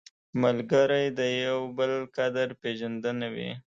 [0.41, 3.51] ملګری د یو بل قدر پېژندنه وي